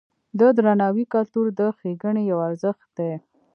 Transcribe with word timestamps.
د 0.39 0.41
درناوي 0.57 1.05
کلتور 1.13 1.45
د 1.59 1.61
ښېګڼې 1.77 2.21
یو 2.31 2.39
ارزښت 2.47 2.87
دی. 2.97 3.11